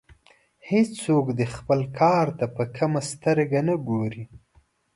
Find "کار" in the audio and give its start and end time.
1.99-2.25